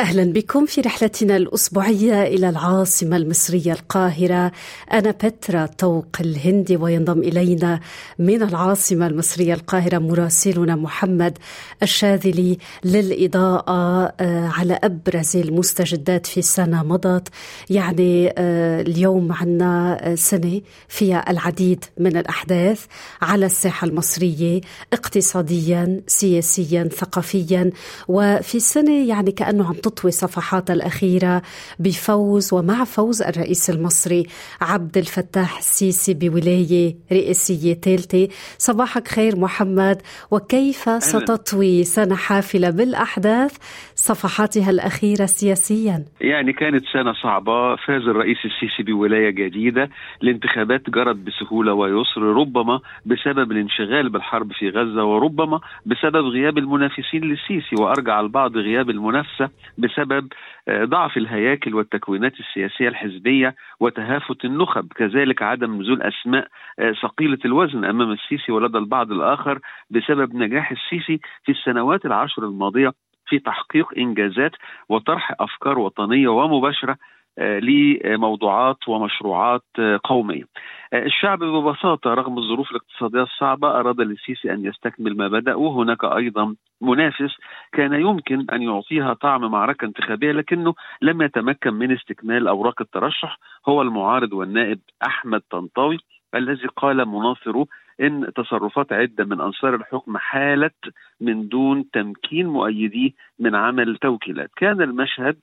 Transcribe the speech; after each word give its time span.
أهلا 0.00 0.32
بكم 0.32 0.66
في 0.66 0.80
رحلتنا 0.80 1.36
الأسبوعية 1.36 2.22
إلى 2.22 2.48
العاصمة 2.48 3.16
المصرية 3.16 3.72
القاهرة. 3.72 4.52
أنا 4.92 5.10
بترا 5.10 5.66
طوق 5.66 6.06
الهندي 6.20 6.76
وينضم 6.76 7.18
إلينا 7.18 7.80
من 8.18 8.42
العاصمة 8.42 9.06
المصرية 9.06 9.54
القاهرة 9.54 9.98
مراسلنا 9.98 10.76
محمد 10.76 11.38
الشاذلي 11.82 12.58
للإضاءة 12.84 14.12
آه، 14.20 14.48
على 14.48 14.78
أبرز 14.84 15.36
المستجدات 15.36 16.26
في 16.26 16.42
سنه 16.42 16.82
مضت. 16.82 17.28
يعني 17.70 18.34
آه، 18.38 18.80
اليوم 18.80 19.32
عندنا 19.32 19.98
آه، 20.12 20.14
سنة 20.14 20.60
فيها 20.88 21.30
العديد 21.30 21.84
من 21.98 22.16
الأحداث 22.16 22.84
على 23.22 23.46
الساحة 23.46 23.86
المصرية 23.86 24.60
اقتصاديا 24.92 26.00
سياسيا 26.06 26.84
ثقافيا. 26.84 27.70
وفي 28.08 28.60
سنه 28.60 29.08
يعني 29.08 29.32
كأنه 29.32 29.68
عم 29.68 29.74
تطوي 29.86 30.10
صفحاتها 30.10 30.74
الأخيرة 30.74 31.42
بفوز 31.78 32.54
ومع 32.54 32.84
فوز 32.84 33.22
الرئيس 33.22 33.70
المصري 33.70 34.26
عبد 34.60 34.96
الفتاح 34.98 35.58
السيسي 35.58 36.14
بولاية 36.14 36.94
رئاسية 37.12 37.74
ثالثة 37.74 38.28
صباحك 38.58 39.08
خير 39.08 39.36
محمد 39.36 40.02
وكيف 40.30 40.82
ستطوي 41.02 41.84
سنة 41.84 42.16
حافلة 42.16 42.70
بالأحداث 42.70 43.56
صفحاتها 43.94 44.70
الأخيرة 44.70 45.26
سياسيا؟ 45.26 46.04
يعني 46.20 46.52
كانت 46.52 46.84
سنة 46.92 47.12
صعبة 47.22 47.76
فاز 47.76 48.02
الرئيس 48.02 48.38
السيسي 48.44 48.82
بولاية 48.82 49.30
جديدة 49.30 49.90
الانتخابات 50.22 50.90
جرت 50.90 51.16
بسهولة 51.16 51.72
ويسر 51.72 52.22
ربما 52.22 52.80
بسبب 53.06 53.52
الانشغال 53.52 54.08
بالحرب 54.08 54.52
في 54.52 54.68
غزة 54.68 55.04
وربما 55.04 55.60
بسبب 55.86 56.24
غياب 56.24 56.58
المنافسين 56.58 57.24
للسيسي. 57.24 57.76
وأرجع 57.80 58.20
البعض 58.20 58.56
غياب 58.56 58.90
المنافسة 58.90 59.48
بسبب 59.78 60.28
آه، 60.68 60.84
ضعف 60.84 61.16
الهياكل 61.16 61.74
والتكوينات 61.74 62.32
السياسية 62.40 62.88
الحزبية 62.88 63.54
وتهافت 63.80 64.44
النخب، 64.44 64.92
كذلك 64.92 65.42
عدم 65.42 65.80
نزول 65.80 66.02
أسماء 66.02 66.48
آه، 66.78 66.92
ثقيلة 67.02 67.38
الوزن 67.44 67.84
أمام 67.84 68.12
السيسي 68.12 68.52
ولدى 68.52 68.78
البعض 68.78 69.12
الآخر 69.12 69.58
بسبب 69.90 70.34
نجاح 70.34 70.70
السيسي 70.70 71.20
في 71.44 71.52
السنوات 71.52 72.06
العشر 72.06 72.44
الماضية 72.44 72.92
في 73.28 73.38
تحقيق 73.38 73.86
إنجازات 73.98 74.52
وطرح 74.88 75.32
أفكار 75.40 75.78
وطنية 75.78 76.28
ومباشرة 76.28 76.96
لموضوعات 77.38 78.88
ومشروعات 78.88 79.62
آه، 79.78 80.00
قومية. 80.04 80.44
آه، 80.92 81.04
الشعب 81.04 81.38
ببساطة 81.38 82.14
رغم 82.14 82.38
الظروف 82.38 82.70
الاقتصادية 82.70 83.22
الصعبة 83.22 83.80
أراد 83.80 84.00
السيسي 84.00 84.52
أن 84.52 84.64
يستكمل 84.64 85.16
ما 85.16 85.28
بدا 85.28 85.54
وهناك 85.54 86.04
أيضا 86.04 86.54
منافس 86.80 87.36
كان 87.72 87.92
يمكن 87.92 88.46
أن 88.52 88.62
يعطيها 88.62 89.14
طعم 89.14 89.50
معركة 89.50 89.84
انتخابية 89.84 90.32
لكنه 90.32 90.74
لم 91.02 91.22
يتمكن 91.22 91.74
من 91.74 91.92
استكمال 91.92 92.48
أوراق 92.48 92.82
الترشح. 92.82 93.38
هو 93.68 93.82
المعارض 93.82 94.32
والنائب 94.32 94.80
أحمد 95.06 95.42
طنطاوي 95.50 95.98
الذي 96.34 96.66
قال 96.76 97.08
مناصره 97.08 97.66
إن 98.00 98.32
تصرفات 98.36 98.92
عدة 98.92 99.24
من 99.24 99.40
أنصار 99.40 99.74
الحكم 99.74 100.16
حالت 100.16 100.74
من 101.20 101.48
دون 101.48 101.90
تمكين 101.90 102.46
مؤيديه 102.46 103.10
من 103.38 103.54
عمل 103.54 103.96
توكيلات، 103.96 104.50
كان 104.56 104.82
المشهد 104.82 105.36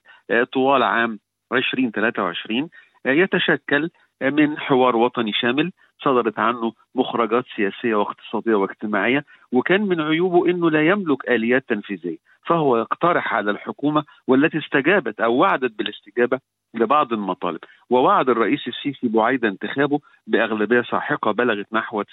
طوال 0.53 0.83
عام 0.83 1.19
2023 1.51 2.69
يتشكل 3.05 3.89
من 4.21 4.57
حوار 4.59 4.95
وطني 4.95 5.33
شامل 5.33 5.71
صدرت 6.03 6.39
عنه 6.39 6.73
مخرجات 6.95 7.45
سياسية 7.55 7.95
واقتصادية 7.95 8.55
واجتماعية 8.55 9.25
وكان 9.51 9.81
من 9.81 10.01
عيوبه 10.01 10.49
إنه 10.49 10.71
لا 10.71 10.87
يملك 10.87 11.29
آليات 11.29 11.69
تنفيذية 11.69 12.17
فهو 12.45 12.77
يقترح 12.77 13.33
على 13.33 13.51
الحكومة 13.51 14.03
والتي 14.27 14.57
استجابت 14.57 15.21
أو 15.21 15.33
وعدت 15.35 15.77
بالاستجابة 15.77 16.39
لبعض 16.73 17.13
المطالب 17.13 17.59
ووعد 17.89 18.29
الرئيس 18.29 18.67
السيسي 18.67 19.07
بعيد 19.07 19.45
انتخابه 19.45 19.99
بأغلبية 20.27 20.81
ساحقة 20.81 21.31
بلغت 21.31 21.67
نحو 21.73 22.03
90% 22.03 22.05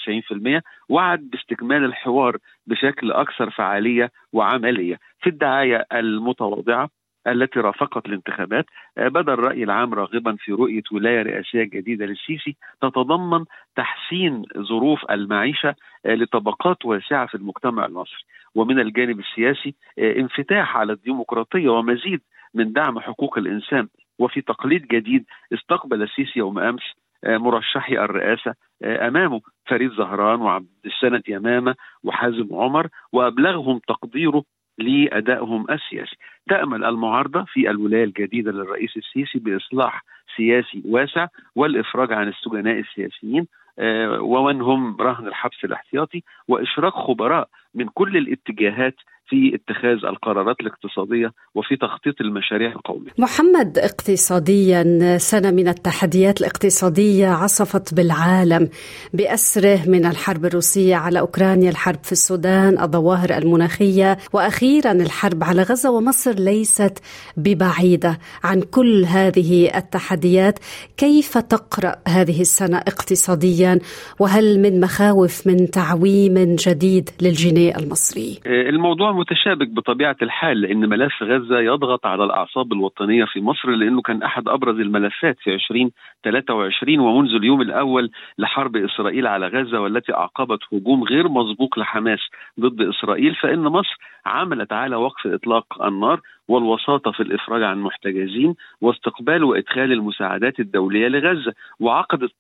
وعد 0.89 1.21
باستكمال 1.21 1.85
الحوار 1.85 2.37
بشكل 2.67 3.13
أكثر 3.13 3.51
فعالية 3.51 4.11
وعملية 4.33 4.99
في 5.21 5.31
الدعاية 5.31 5.87
المتواضعة 5.93 6.91
التي 7.27 7.61
رافقت 7.61 8.07
الانتخابات 8.07 8.67
آه، 8.99 9.09
بدا 9.09 9.35
الرأي 9.35 9.65
العام 9.65 9.95
راغبا 9.95 10.37
في 10.39 10.53
رؤية 10.53 10.83
ولاية 10.93 11.23
رئاسية 11.23 11.65
جديدة 11.65 12.07
للسيسي 12.07 12.57
تتضمن 12.81 13.45
تحسين 13.77 14.43
ظروف 14.59 15.11
المعيشة 15.11 15.75
آه، 16.07 16.15
لطبقات 16.15 16.85
واسعة 16.85 17.27
في 17.27 17.35
المجتمع 17.35 17.87
المصري. 17.87 18.25
ومن 18.55 18.81
الجانب 18.81 19.21
السياسي 19.21 19.75
آه، 19.99 20.17
انفتاح 20.17 20.77
على 20.77 20.93
الديمقراطية 20.93 21.69
ومزيد 21.69 22.21
من 22.55 22.73
دعم 22.73 23.01
حقوق 23.01 23.39
الإنسان. 23.39 23.89
وفي 24.19 24.41
تقليد 24.41 24.87
جديد 24.87 25.25
استقبل 25.53 26.03
السيسي 26.03 26.39
يوم 26.39 26.59
أمس 26.59 26.83
مرشحي 27.27 27.99
الرئاسة 27.99 28.55
أمامه 28.85 29.41
فريد 29.67 29.91
زهران 29.91 30.41
وعبد 30.41 30.67
السند 30.87 31.23
يمامه 31.29 31.75
وحازم 32.05 32.49
عمر 32.53 32.89
وأبلغهم 33.13 33.79
تقديره 33.89 34.45
لأدائهم 34.81 35.67
السياسي. 35.71 36.17
تأمل 36.49 36.85
المعارضة 36.85 37.45
في 37.45 37.71
الولاية 37.71 38.05
الجديدة 38.05 38.53
للرئيس 38.53 38.97
السيسي 38.97 39.39
بإصلاح 39.39 40.05
سياسي 40.37 40.83
واسع 40.85 41.27
والإفراج 41.57 42.13
عن 42.13 42.29
السجناء 42.29 42.79
السياسيين 42.79 43.47
آه، 43.79 44.21
ومن 44.21 44.63
هم 44.63 44.97
رهن 45.01 45.27
الحبس 45.27 45.65
الاحتياطي 45.65 46.23
وإشراك 46.49 46.93
خبراء 46.93 47.49
من 47.75 47.89
كل 47.89 48.17
الاتجاهات 48.17 48.95
في 49.31 49.55
اتخاذ 49.55 50.05
القرارات 50.11 50.57
الاقتصادية 50.61 51.33
وفي 51.55 51.77
تخطيط 51.77 52.21
المشاريع 52.21 52.73
القومية. 52.73 53.11
محمد 53.19 53.79
اقتصاديا 53.79 55.19
سنة 55.19 55.51
من 55.51 55.69
التحديات 55.69 56.41
الاقتصادية 56.41 57.29
عصفت 57.29 57.95
بالعالم 57.95 58.69
بأسره 59.15 59.79
من 59.87 60.07
الحرب 60.07 60.45
الروسية 60.45 60.97
على 60.97 61.21
أوكرانيا، 61.21 61.71
الحرب 61.71 62.05
في 62.05 62.13
السودان، 62.13 62.79
الظواهر 62.79 63.31
المناخية 63.39 64.19
وأخيرا 64.33 64.93
الحرب 64.93 65.45
على 65.45 65.63
غزة 65.63 65.91
ومصر 65.91 66.33
ليست 66.33 66.99
ببعيدة 67.37 68.19
عن 68.45 68.61
كل 68.61 69.05
هذه 69.05 69.77
التحديات، 69.77 70.59
كيف 70.97 71.39
تقرأ 71.39 71.95
هذه 72.09 72.41
السنة 72.41 72.79
اقتصاديا 72.79 73.79
وهل 74.21 74.61
من 74.61 74.81
مخاوف 74.81 75.47
من 75.47 75.71
تعويم 75.71 76.57
جديد 76.59 77.11
للجنيه 77.23 77.77
المصري؟ 77.77 78.41
الموضوع 78.47 79.20
متشابك 79.21 79.69
بطبيعة 79.69 80.17
الحال 80.23 80.61
لأن 80.61 80.89
ملف 80.89 81.23
غزة 81.23 81.61
يضغط 81.61 82.07
على 82.07 82.25
الأعصاب 82.25 82.73
الوطنية 82.73 83.25
في 83.25 83.41
مصر 83.41 83.71
لأنه 83.71 84.03
كان 84.03 84.23
أحد 84.23 84.49
أبرز 84.49 84.81
الملفات 84.81 85.37
في 85.39 85.55
2023 85.55 86.99
ومنذ 86.99 87.35
اليوم 87.35 87.61
الأول 87.61 88.11
لحرب 88.39 88.77
إسرائيل 88.77 89.27
على 89.27 89.47
غزة 89.47 89.81
والتي 89.81 90.15
أعقبت 90.15 90.59
هجوم 90.73 91.05
غير 91.05 91.29
مسبوق 91.29 91.79
لحماس 91.79 92.19
ضد 92.61 92.83
إسرائيل 92.83 93.35
فإن 93.35 93.63
مصر 93.63 93.97
عملت 94.27 94.73
على 94.73 94.97
وقف 94.97 95.27
إطلاق 95.27 95.83
النار 95.83 96.21
والوساطة 96.49 97.13
في 97.13 97.21
الإفراج 97.21 97.63
عن 97.63 97.79
محتجزين 97.79 98.55
واستقبال 98.81 99.45
وإدخال 99.45 99.93
المساعدات 99.93 100.61
الدولية 100.61 101.09
لغزة 101.09 101.53
وعقدت 101.81 102.33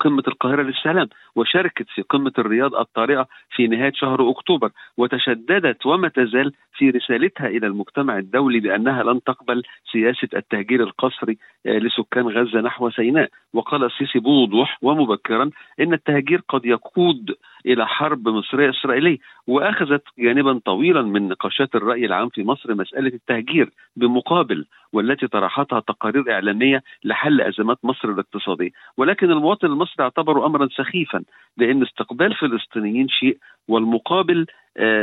قمة 0.00 0.22
القاهرة 0.28 0.62
للسلام 0.62 1.08
وشاركت 1.36 1.86
في 1.94 2.02
قمة 2.02 2.32
الرياض 2.38 2.74
الطارئة 2.74 3.26
في 3.50 3.66
نهاية 3.66 3.92
شهر 3.94 4.30
أكتوبر 4.30 4.70
وتشددت 4.96 5.86
وما 5.86 6.08
تزال 6.08 6.52
في 6.76 6.90
رسالتها 6.90 7.46
إلى 7.46 7.66
المجتمع 7.66 8.18
الدولي 8.18 8.60
بأنها 8.60 9.02
لن 9.02 9.22
تقبل 9.22 9.62
سياسة 9.92 10.28
التهجير 10.36 10.82
القسري 10.82 11.38
آه، 11.66 11.78
لسكان 11.78 12.28
غزة 12.28 12.60
نحو 12.60 12.90
سيناء. 12.90 13.30
وقال 13.52 13.84
السيسي 13.84 14.18
بوضوح 14.18 14.78
ومبكرا 14.82 15.50
إن 15.80 15.92
التهجير 15.92 16.42
قد 16.48 16.64
يقود 16.66 17.34
إلى 17.66 17.86
حرب 17.86 18.28
مصرية 18.28 18.70
إسرائيلية 18.70 19.18
وأخذت 19.46 20.02
جانبا 20.18 20.60
طويلا 20.64 21.02
من 21.02 21.28
نقاشات 21.28 21.74
الرأي 21.74 22.06
العام 22.06 22.28
في 22.28 22.44
مصر 22.44 22.74
مسألة 22.74 23.08
التهجير 23.14 23.70
بمقابل 23.96 24.66
والتي 24.92 25.26
طرحتها 25.26 25.80
تقارير 25.80 26.32
إعلامية 26.32 26.82
لحل 27.04 27.40
أزمات 27.40 27.78
مصر 27.82 28.08
الاقتصادية. 28.08 28.70
ولكن 28.96 29.30
المواطن 29.30 29.66
المصري 29.66 30.04
اعتبره 30.04 30.46
أمرا 30.46 30.68
سخيفا 30.76 31.22
لأن 31.56 31.82
استقبال 31.82 32.34
فلسطينيين 32.34 33.08
شيء 33.08 33.38
والمقابل 33.68 34.46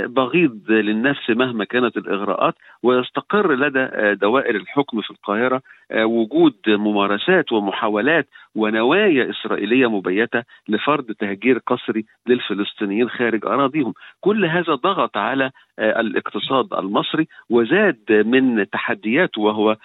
بغيض 0.06 0.72
للنفس 0.72 1.30
مهما 1.30 1.64
كانت 1.64 1.98
الإغراءات 1.98 2.56
ويستقر 2.84 3.56
لدى 3.56 3.88
دوائر 4.16 4.56
الحكم 4.56 5.02
في 5.02 5.12
القاهرة 5.12 5.62
وجود 5.94 6.56
ممارسات 6.68 7.52
ومحاولات 7.52 8.28
ونوايا 8.56 9.30
إسرائيلية 9.30 9.90
مبيتة 9.90 10.44
لفرض 10.70 11.12
تهجير 11.12 11.58
قسري 11.68 12.06
للفلسطينيين 12.28 13.10
خارج 13.10 13.46
أراضيهم، 13.46 13.94
كل 14.22 14.46
هذا 14.46 14.76
ضغط 14.76 15.18
على 15.18 15.52
الاقتصاد 15.80 16.74
المصري 16.74 17.28
وزاد 17.50 18.24
من 18.26 18.70
تحدياته 18.70 19.42
وهو 19.42 19.78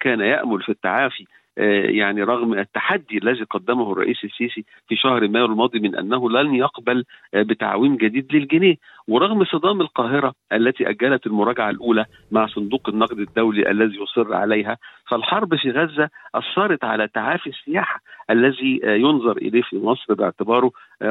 كان 0.00 0.20
يأمل 0.20 0.62
في 0.62 0.68
التعافي 0.68 1.26
يعني 2.00 2.22
رغم 2.22 2.54
التحدي 2.54 3.18
الذي 3.18 3.44
قدمه 3.44 3.92
الرئيس 3.92 4.24
السيسي 4.24 4.64
في 4.88 4.96
شهر 4.96 5.28
مايو 5.28 5.46
الماضي 5.46 5.80
من 5.80 5.96
أنه 5.96 6.30
لن 6.30 6.54
يقبل 6.54 7.04
بتعويم 7.34 7.96
جديد 7.96 8.34
للجنيه. 8.34 8.76
ورغم 9.08 9.44
صدام 9.44 9.80
القاهرة 9.80 10.32
التي 10.52 10.88
أجلت 10.90 11.26
المراجعة 11.26 11.70
الأولى 11.70 12.04
مع 12.30 12.46
صندوق 12.46 12.88
النقد 12.88 13.18
الدولي 13.18 13.70
الذي 13.70 13.98
يصر 14.02 14.34
عليها 14.34 14.76
فالحرب 15.10 15.54
في 15.54 15.70
غزة 15.70 16.08
أثرت 16.34 16.84
على 16.84 17.08
تعافي 17.08 17.50
السياحة 17.50 18.00
الذي 18.30 18.80
ينظر 18.84 19.36
إليه 19.36 19.62
في 19.62 19.78
مصر 19.78 20.14
باعتباره 20.14 20.70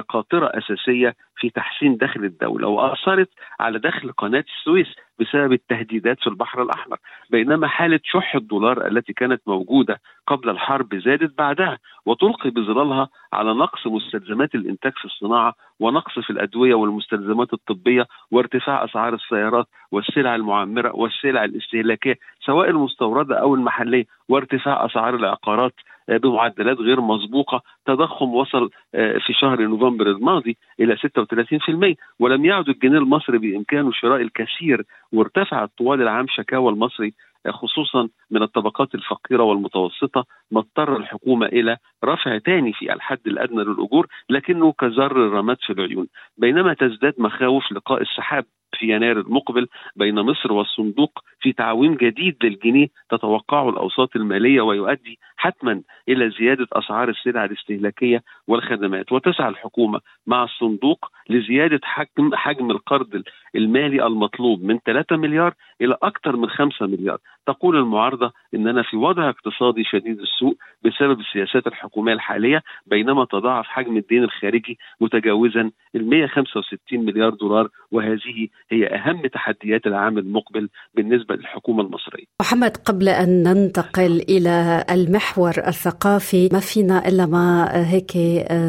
قاطرة 0.10 0.46
أساسية 0.54 1.16
في 1.38 1.50
تحسين 1.50 1.98
دخل 1.98 2.24
الدولة 2.24 2.68
وأثرت 2.68 3.30
على 3.60 3.80
دخل 3.80 4.12
قناة 4.12 4.46
السويس 4.58 4.88
بسبب 5.20 5.54
التهديدات 5.54 6.20
في 6.20 6.28
البحر 6.28 6.62
الأحمر. 6.62 6.98
بينما 7.30 7.68
حالة 7.68 8.00
شح 8.04 8.36
الدولار 8.36 8.88
التي 8.88 9.14
كانت 9.14 9.42
موجودة 9.48 10.00
قبل 10.28 10.50
الحرب 10.50 10.96
زادت 10.96 11.38
بعدها 11.38 11.78
وتلقي 12.06 12.50
بظلالها 12.50 13.10
على 13.34 13.54
نقص 13.54 13.88
مستلزمات 13.88 14.56
الإنتاج 14.56 14.92
في 14.92 15.06
الصناعة 15.06 15.54
ونقص 15.80 16.20
في 16.20 16.30
الأدوية 16.30 16.74
والمستلزمات 16.76 17.54
الطبية 17.54 18.06
وارتفاع 18.32 18.84
أسعار 18.86 19.14
السيارات 19.14 19.66
والسلع 19.92 20.36
المعمرة 20.36 20.96
والسلع 20.96 21.44
الاستهلاكية 21.44 22.16
سواء 22.46 22.70
المستوردة 22.70 23.36
أو 23.36 23.56
المحليه 23.90 24.06
وارتفاع 24.30 24.86
اسعار 24.86 25.16
العقارات. 25.16 25.74
بمعدلات 26.18 26.78
غير 26.78 27.02
مسبوقة 27.02 27.62
تضخم 27.86 28.36
وصل 28.36 28.70
في 28.92 29.34
شهر 29.34 29.62
نوفمبر 29.62 30.08
الماضي 30.08 30.58
إلى 30.80 30.98
36% 30.98 31.96
ولم 32.20 32.46
يعد 32.46 32.70
الجنيه 32.70 32.98
المصري 32.98 33.38
بامكانه 33.38 33.92
شراء 33.92 34.22
الكثير 34.22 34.84
وارتفعت 35.14 35.70
طوال 35.78 36.02
العام 36.02 36.26
شكاوى 36.30 36.72
المصري 36.72 37.14
خصوصا 37.48 38.10
من 38.32 38.44
الطبقات 38.44 38.96
الفقيرة 38.96 39.44
والمتوسطة 39.44 40.26
ما 40.52 40.60
اضطر 40.60 40.98
الحكومة 40.98 41.46
إلى 41.46 41.78
رفع 42.06 42.38
تاني 42.38 42.74
في 42.74 42.94
الحد 42.94 43.28
الأدنى 43.28 43.64
للأجور 43.64 44.08
لكنه 44.30 44.72
كزر 44.72 45.12
الرماد 45.12 45.58
في 45.62 45.74
العيون. 45.74 46.08
بينما 46.38 46.74
تزداد 46.74 47.14
مخاوف 47.18 47.72
لقاء 47.72 48.02
السحاب 48.02 48.46
في 48.74 48.86
يناير 48.96 49.20
المقبل 49.20 49.68
بين 49.96 50.16
مصر 50.16 50.54
والصندوق 50.54 51.20
في 51.40 51.54
تعويم 51.54 51.96
جديد 51.96 52.36
للجنيه 52.44 52.88
تتوقعه 53.10 53.70
الأوساط 53.70 54.16
المالية 54.16 54.62
ويؤدي 54.62 55.20
حتما 55.38 55.82
إلى 56.10 56.30
زيادة 56.30 56.68
أسعار 56.74 57.10
السلع 57.10 57.46
الاستهلاكية 57.46 58.24
والخدمات. 58.48 59.12
وتسعى 59.12 59.50
الحكومة 59.50 60.00
مع 60.28 60.44
الصندوق 60.44 61.12
لزيادة 61.30 61.80
حجم 61.84 62.36
حجم 62.36 62.72
القرض 62.72 63.24
المالي 63.56 64.08
المطلوب 64.08 64.64
من 64.64 64.80
3 64.86 65.18
مليار 65.18 65.54
إلى 65.82 65.98
أكثر 66.04 66.36
من 66.36 66.50
5 66.50 66.86
مليار 66.86 67.18
تقول 67.48 67.76
المعارضة 67.76 68.32
إننا 68.54 68.84
في 68.84 68.98
وضع 68.98 69.30
اقتصادي 69.30 69.84
شديد 69.84 70.20
السوء 70.20 70.56
بسبب 70.86 71.20
السياسات 71.20 71.68
الحكومية 71.68 72.14
الحالية 72.14 72.62
بينما 72.86 73.26
تضاعف 73.26 73.66
حجم 73.66 73.98
الدين 73.98 74.24
الخارجي 74.24 74.78
متجاوزا 75.02 75.72
ال 75.96 76.10
165 76.10 77.06
مليار 77.06 77.30
دولار 77.30 77.68
وهذه 77.92 78.48
هي 78.72 78.88
أهم 78.88 79.28
تحديات 79.28 79.88
العام 79.88 80.18
المقبل 80.18 80.70
بالنسبة 80.94 81.36
للحكومة 81.36 81.84
المصرية. 81.84 82.26
محمد 82.42 82.78
قبل 82.78 83.10
أن 83.10 83.44
ننتقل 83.44 84.22
إلى 84.30 84.86
المحور 84.92 85.54
الثقافي 85.68 86.50
ما 86.54 86.60
فينا 86.60 87.08
إلا 87.08 87.26
ما 87.26 87.70
هيك 87.94 88.12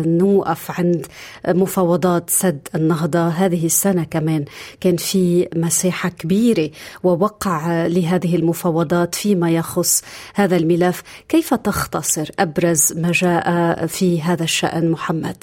نوقف 0.07 0.81
عند 0.81 1.07
مفاوضات 1.49 2.31
سد 2.31 2.69
النهضة 2.75 3.29
هذه 3.29 3.67
السنة 3.67 4.05
كمان 4.05 4.45
كان 4.81 4.97
في 4.97 5.49
مساحة 5.57 6.09
كبيرة 6.09 6.71
ووقع 7.05 7.87
لهذه 7.87 8.37
المفاوضات 8.37 9.15
فيما 9.15 9.51
يخص 9.51 9.93
هذا 10.37 10.57
الملف، 10.57 11.03
كيف 11.29 11.55
تختصر 11.55 12.35
أبرز 12.39 13.01
ما 13.03 13.11
جاء 13.13 13.47
في 13.87 14.21
هذا 14.23 14.45
الشأن 14.45 14.91
محمد؟ 14.91 15.37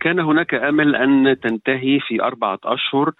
كان 0.00 0.20
هناك 0.20 0.54
أمل 0.54 0.96
أن 0.96 1.36
تنتهي 1.40 2.00
في 2.00 2.22
أربعة 2.22 2.58
أشهر 2.64 3.12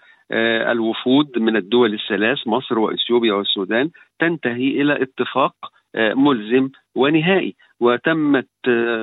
الوفود 0.71 1.37
من 1.37 1.55
الدول 1.55 1.93
الثلاث 1.93 2.37
مصر 2.47 2.79
وإثيوبيا 2.79 3.33
والسودان 3.33 3.89
تنتهي 4.19 4.81
إلى 4.81 5.03
اتفاق 5.03 5.55
ملزم 5.95 6.69
ونهائي 6.95 7.55
وتمت 7.83 8.47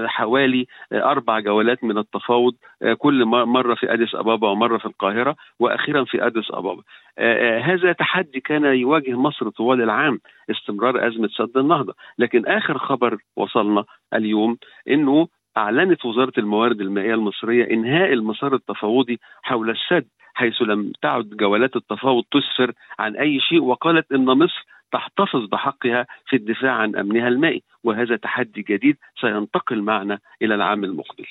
حوالي 0.07 0.67
أربع 0.93 1.41
جولات 1.41 1.85
من 1.85 1.99
التفاوض 1.99 2.55
كل 2.99 3.25
مرة 3.25 3.75
في 3.75 3.93
أديس 3.93 4.15
أبابا 4.15 4.49
ومرة 4.49 4.79
في 4.79 4.87
القاهرة 4.87 5.37
وأخيرا 5.61 6.05
في 6.05 6.27
أديس 6.27 6.51
أبابا. 6.51 6.83
هذا 7.63 7.93
تحدي 7.93 8.41
كان 8.41 8.65
يواجه 8.65 9.11
مصر 9.11 9.49
طوال 9.49 9.83
العام 9.83 10.21
استمرار 10.51 11.07
أزمة 11.07 11.29
سد 11.29 11.57
النهضة، 11.57 11.95
لكن 12.19 12.47
آخر 12.47 12.79
خبر 12.79 13.19
وصلنا 13.37 13.85
اليوم 14.15 14.57
إنه 14.89 15.29
أعلنت 15.57 16.05
وزارة 16.05 16.33
الموارد 16.39 16.81
المائية 16.81 17.15
المصرية 17.15 17.71
إنهاء 17.71 18.13
المسار 18.13 18.55
التفاوضي 18.55 19.19
حول 19.43 19.71
السد 19.71 20.07
حيث 20.35 20.63
لم 20.63 20.93
تعد 21.03 21.29
جولات 21.29 21.77
التفاوض 21.77 22.25
تسفر 22.31 22.73
عن 22.99 23.17
أي 23.17 23.41
شيء 23.41 23.63
وقالت 23.63 24.13
إن 24.13 24.25
مصر 24.25 24.67
تحتفظ 24.93 25.49
بحقها 25.53 26.07
في 26.27 26.37
الدفاع 26.37 26.73
عن 26.73 26.97
أمنها 26.97 27.29
المائي 27.29 27.63
وهذا 27.85 28.17
تحدي 28.17 28.63
جديد 28.63 28.97
سينتقل 29.21 29.83
معنا 29.83 30.19
إلى 30.43 30.55
العام 30.55 30.85
المقبل. 30.85 31.27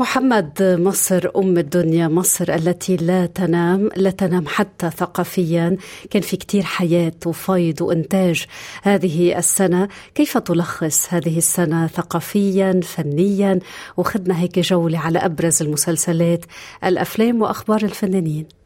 محمد 0.00 0.78
مصر 0.80 1.30
أم 1.36 1.58
الدنيا 1.58 2.08
مصر 2.08 2.54
التي 2.54 2.96
لا 2.96 3.26
تنام 3.26 3.88
لا 3.96 4.10
تنام 4.10 4.46
حتى 4.46 4.90
ثقافيا. 4.90 5.76
كان 6.10 6.22
في 6.22 6.36
كتير 6.36 6.62
حياة 6.62 7.12
وفيض 7.26 7.82
وإنتاج 7.82 8.46
هذه 8.82 9.38
السنة. 9.38 9.88
كيف 10.14 10.38
تلخص 10.38 11.14
هذه 11.14 11.38
السنة 11.38 11.86
ثقافيا 11.86 12.80
فنيا؟ 12.80 13.58
وخدنا 13.96 14.40
هيك 14.40 14.58
جولة 14.58 14.98
على 14.98 15.18
أبرز 15.18 15.62
المسلسلات 15.62 16.44
الأفلام 16.84 17.42
وأخبار 17.42 17.82
الفنانين. 17.82 18.59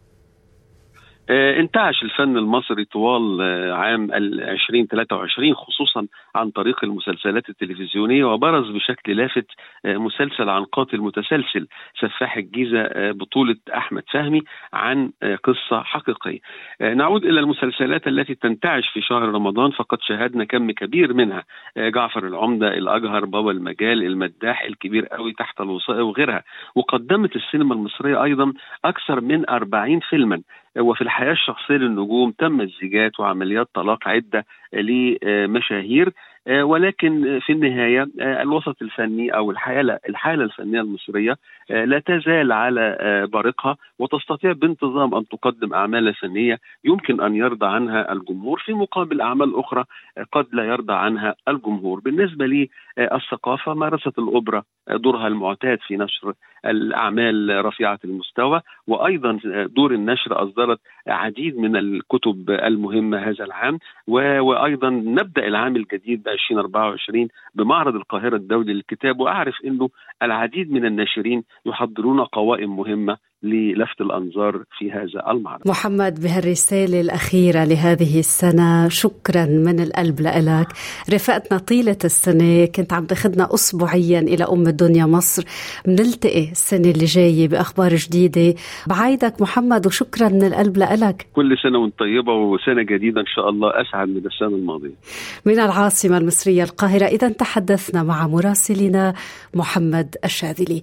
انتعش 1.30 2.02
الفن 2.02 2.36
المصري 2.36 2.84
طوال 2.84 3.42
عام 3.72 4.12
2023 4.12 5.54
خصوصا 5.54 6.06
عن 6.34 6.50
طريق 6.50 6.84
المسلسلات 6.84 7.48
التلفزيونية 7.48 8.24
وبرز 8.24 8.70
بشكل 8.70 9.16
لافت 9.16 9.46
مسلسل 9.84 10.48
عن 10.48 10.64
قاتل 10.64 11.00
متسلسل 11.00 11.66
سفاح 12.00 12.36
الجيزة 12.36 12.88
بطولة 13.10 13.56
أحمد 13.76 14.02
فهمي 14.12 14.42
عن 14.72 15.10
قصة 15.44 15.82
حقيقية. 15.82 16.38
نعود 16.80 17.24
إلى 17.24 17.40
المسلسلات 17.40 18.06
التي 18.06 18.34
تنتعش 18.34 18.88
في 18.88 19.00
شهر 19.00 19.22
رمضان 19.22 19.70
فقد 19.70 19.98
شاهدنا 20.02 20.44
كم 20.44 20.70
كبير 20.70 21.14
منها. 21.14 21.44
جعفر 21.76 22.26
العمدة 22.26 22.68
الأجهر 22.68 23.24
بابا 23.24 23.50
المجال 23.50 24.02
المداح 24.02 24.62
الكبير 24.62 25.06
قوي 25.06 25.32
تحت 25.32 25.60
الوصاية 25.60 26.02
وغيرها. 26.02 26.42
وقدمت 26.74 27.36
السينما 27.36 27.74
المصرية 27.74 28.22
أيضا 28.24 28.52
أكثر 28.84 29.20
من 29.20 29.50
40 29.50 30.00
فيلما 30.00 30.40
وفي 30.78 31.02
الحياة 31.02 31.32
الشخصية 31.32 31.74
للنجوم 31.74 32.30
تم 32.30 32.60
الزيجات 32.60 33.20
وعمليات 33.20 33.68
طلاق 33.74 34.08
عدة 34.08 34.46
لمشاهير. 34.72 36.12
ولكن 36.50 37.40
في 37.46 37.52
النهاية 37.52 38.08
الوسط 38.20 38.82
الفني 38.82 39.34
أو 39.36 39.50
الحالة 39.50 39.98
الحالة 40.08 40.44
الفنية 40.44 40.80
المصرية 40.80 41.36
لا 41.70 41.98
تزال 41.98 42.52
على 42.52 42.96
بارقها 43.32 43.76
وتستطيع 43.98 44.52
بانتظام 44.52 45.14
أن 45.14 45.28
تقدم 45.28 45.74
أعمال 45.74 46.14
فنية 46.14 46.58
يمكن 46.84 47.20
أن 47.20 47.34
يرضى 47.34 47.66
عنها 47.66 48.12
الجمهور. 48.12 48.62
في 48.64 48.72
مقابل 48.72 49.20
أعمال 49.20 49.56
أخرى 49.58 49.84
قد 50.32 50.46
لا 50.52 50.64
يرضى 50.64 50.92
عنها 50.92 51.34
الجمهور. 51.48 52.00
بالنسبة 52.00 52.46
للثقافه 52.98 53.74
مارست 53.74 54.18
الاوبرا 54.18 54.62
دورها 54.90 55.26
المعتاد 55.26 55.78
في 55.86 55.96
نشر 55.96 56.32
الأعمال 56.66 57.64
رفيعة 57.64 57.98
المستوى 58.04 58.60
وأيضا 58.86 59.38
دور 59.76 59.94
النشر 59.94 60.42
أصدرت 60.42 60.80
عديد 61.06 61.58
من 61.58 61.76
الكتب 61.76 62.50
المهمة 62.50 63.18
هذا 63.18 63.44
العام 63.44 63.78
وأيضا 64.08 64.90
نبدأ 64.90 65.46
العام 65.46 65.76
الجديد 65.76 66.28
2024 66.28 67.28
بمعرض 67.54 67.94
القاهرة 67.94 68.36
الدولي 68.36 68.72
للكتاب 68.72 69.20
وأعرف 69.20 69.54
إنه 69.64 69.88
العديد 70.22 70.70
من 70.70 70.86
الناشرين 70.86 71.44
يحضرون 71.66 72.20
قوائم 72.20 72.76
مهمة 72.76 73.16
للفت 73.44 74.00
الأنظار 74.00 74.62
في 74.78 74.92
هذا 74.92 75.30
المعرض. 75.30 75.68
محمد 75.68 76.20
بهالرسالة 76.20 77.00
الأخيرة 77.00 77.64
لهذه 77.64 78.18
السنة 78.18 78.88
شكرا 78.88 79.46
من 79.46 79.80
القلب 79.80 80.20
لك 80.20 80.68
رفقتنا 81.12 81.58
طيلة 81.58 81.98
السنة 82.04 82.66
كنت 82.66 82.92
عم 82.92 83.04
تاخذنا 83.06 83.54
اسبوعيا 83.54 84.20
إلى 84.20 84.44
أم 84.44 84.66
الدنيا 84.66 85.06
مصر 85.06 85.44
بنلتقي 85.86 86.50
السنة 86.50 86.90
اللي 86.90 87.04
جاية 87.04 87.48
بأخبار 87.48 87.94
جديدة 87.94 88.54
بعايدك 88.86 89.40
محمد 89.40 89.86
وشكرا 89.86 90.28
من 90.28 90.42
القلب 90.42 90.78
لك 90.78 91.26
كل 91.32 91.56
سنة 91.62 91.78
وأنت 91.78 91.98
طيبة 91.98 92.32
وسنة 92.32 92.82
جديدة 92.82 93.20
إن 93.20 93.26
شاء 93.26 93.48
الله 93.48 93.70
أسعد 93.80 94.08
من 94.08 94.26
السنة 94.26 94.48
الماضية. 94.48 94.94
من 95.44 95.58
العاصمة 95.60 96.18
المصرية 96.18 96.62
القاهرة 96.62 97.04
إذا 97.06 97.28
تحدثنا 97.28 98.02
مع 98.02 98.26
مراسلنا 98.26 99.14
محمد 99.54 100.16
الشاذلي. 100.24 100.82